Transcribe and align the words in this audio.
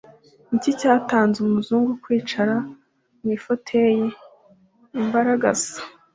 ni 0.49 0.55
iki 0.57 0.71
cyatanze 0.79 1.37
umuzungu 1.41 1.91
kwicara 2.03 2.55
mu 3.21 3.27
ifoteyi 3.37 4.03
?-imbaragasa 4.13 5.79